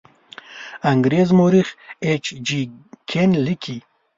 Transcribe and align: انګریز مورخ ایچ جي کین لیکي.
انګریز 0.91 1.29
مورخ 1.37 1.67
ایچ 2.03 2.25
جي 2.45 2.61
کین 3.09 3.31
لیکي. 3.45 3.77